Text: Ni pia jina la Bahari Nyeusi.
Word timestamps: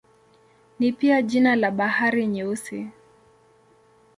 Ni 0.79 0.91
pia 0.91 1.21
jina 1.21 1.55
la 1.55 1.71
Bahari 1.71 2.27
Nyeusi. 2.27 2.87